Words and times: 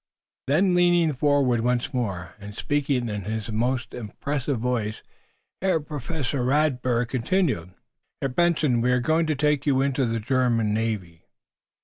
Then, 0.47 0.73
leaning 0.73 1.13
forward 1.13 1.61
once 1.61 1.93
more, 1.93 2.33
and 2.39 2.55
speaking 2.55 3.07
in 3.07 3.21
his 3.25 3.51
most 3.51 3.93
impressive 3.93 4.57
voice, 4.57 5.03
Herr 5.61 5.79
Professor 5.79 6.43
Radberg 6.43 7.09
continued: 7.09 7.75
"Herr 8.19 8.29
Benson, 8.29 8.81
we 8.81 8.91
are 8.93 8.99
going 8.99 9.27
to 9.27 9.35
take 9.35 9.67
you 9.67 9.79
into 9.83 10.07
the 10.07 10.19
German 10.19 10.73
Navy!" 10.73 11.27